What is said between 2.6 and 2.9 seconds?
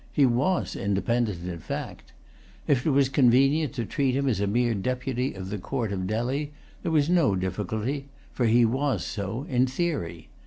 If it